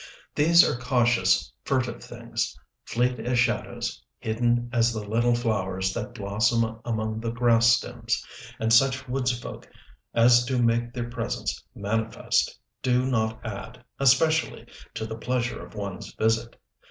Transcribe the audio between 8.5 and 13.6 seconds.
and such woodsfolk as do make their presence manifest do not